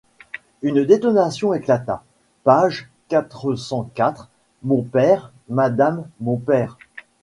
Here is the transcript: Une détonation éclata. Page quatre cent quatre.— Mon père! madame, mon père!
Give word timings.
Une 0.63 0.83
détonation 0.83 1.53
éclata. 1.53 2.03
Page 2.43 2.89
quatre 3.07 3.53
cent 3.53 3.83
quatre.— 3.93 4.31
Mon 4.63 4.81
père! 4.81 5.31
madame, 5.47 6.09
mon 6.19 6.37
père! 6.37 6.79